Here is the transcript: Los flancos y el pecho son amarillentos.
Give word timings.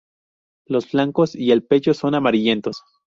Los 0.65 0.87
flancos 0.87 1.35
y 1.35 1.51
el 1.51 1.61
pecho 1.63 1.93
son 1.93 2.15
amarillentos. 2.15 2.81